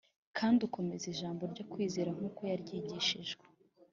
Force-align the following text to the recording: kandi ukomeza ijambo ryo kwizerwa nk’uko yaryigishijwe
kandi 0.37 0.59
ukomeza 0.67 1.05
ijambo 1.13 1.41
ryo 1.51 1.63
kwizerwa 1.71 2.13
nk’uko 2.17 2.41
yaryigishijwe 2.51 3.45